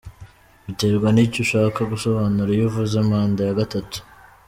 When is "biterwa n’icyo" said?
0.65-1.39